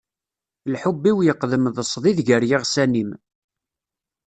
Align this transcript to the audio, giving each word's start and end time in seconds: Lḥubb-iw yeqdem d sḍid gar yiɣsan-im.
Lḥubb-iw 0.73 1.17
yeqdem 1.23 1.65
d 1.75 1.77
sḍid 1.91 2.19
gar 2.27 2.43
yiɣsan-im. 2.49 3.11